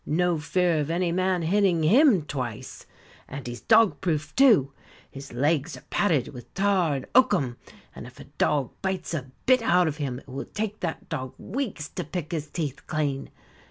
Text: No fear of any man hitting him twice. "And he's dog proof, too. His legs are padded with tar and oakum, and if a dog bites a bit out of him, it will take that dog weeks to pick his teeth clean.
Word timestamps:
No 0.03 0.39
fear 0.39 0.79
of 0.79 0.89
any 0.89 1.11
man 1.11 1.43
hitting 1.43 1.83
him 1.83 2.23
twice. 2.23 2.87
"And 3.27 3.45
he's 3.45 3.61
dog 3.61 4.01
proof, 4.01 4.35
too. 4.35 4.73
His 5.11 5.31
legs 5.31 5.77
are 5.77 5.83
padded 5.91 6.29
with 6.29 6.51
tar 6.55 6.95
and 6.95 7.05
oakum, 7.13 7.57
and 7.93 8.07
if 8.07 8.19
a 8.19 8.23
dog 8.39 8.71
bites 8.81 9.13
a 9.13 9.29
bit 9.45 9.61
out 9.61 9.87
of 9.87 9.97
him, 9.97 10.17
it 10.17 10.27
will 10.27 10.45
take 10.45 10.79
that 10.79 11.07
dog 11.07 11.35
weeks 11.37 11.87
to 11.89 12.03
pick 12.03 12.31
his 12.31 12.47
teeth 12.47 12.87
clean. 12.87 13.29